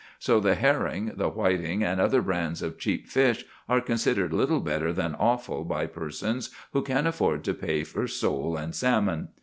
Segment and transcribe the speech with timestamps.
[0.17, 4.91] So the herring, the whiting, and other kinds of cheap fish are considered little better
[4.91, 9.27] than offal by persons who can afford to pay for sole and salmon.